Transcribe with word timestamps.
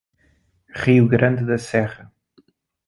Rio 0.81 1.07
Grande 1.07 1.43
da 1.45 1.59
Serra 1.59 2.11